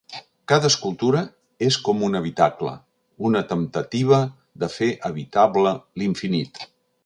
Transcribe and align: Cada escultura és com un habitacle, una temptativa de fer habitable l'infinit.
Cada 0.51 0.69
escultura 0.71 1.21
és 1.67 1.77
com 1.89 2.01
un 2.07 2.19
habitacle, 2.21 2.73
una 3.31 3.43
temptativa 3.53 4.23
de 4.65 4.73
fer 4.79 4.89
habitable 5.11 5.79
l'infinit. 6.03 6.69